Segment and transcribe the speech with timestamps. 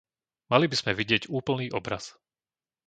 [0.51, 2.03] Mali by sme vidieť úplný obraz.